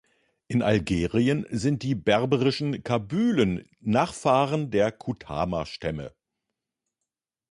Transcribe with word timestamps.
In 0.47 0.63
Algerien 0.63 1.45
sind 1.51 1.83
die 1.83 1.93
berberischen 1.93 2.83
Kabylen 2.83 3.69
Nachfahren 3.81 4.71
der 4.71 4.91
Kutama-Stämme. 4.91 6.11